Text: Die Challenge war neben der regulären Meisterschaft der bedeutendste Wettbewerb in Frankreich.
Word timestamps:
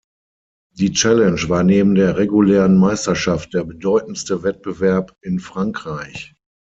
Die 0.73 0.93
Challenge 0.93 1.47
war 1.47 1.61
neben 1.61 1.93
der 1.93 2.17
regulären 2.17 2.75
Meisterschaft 2.75 3.53
der 3.53 3.65
bedeutendste 3.65 4.41
Wettbewerb 4.41 5.15
in 5.21 5.39
Frankreich. 5.39 6.33